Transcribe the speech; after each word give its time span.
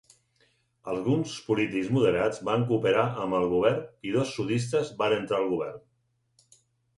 Alguns 0.93 1.33
polítics 1.49 1.91
moderats 1.97 2.41
van 2.49 2.65
cooperar 2.71 3.03
amb 3.27 3.37
el 3.41 3.45
govern 3.53 3.85
i 4.09 4.15
dos 4.17 4.33
sudistes 4.39 4.91
van 5.03 5.15
entrar 5.19 5.39
al 5.43 5.47
govern. 5.55 5.79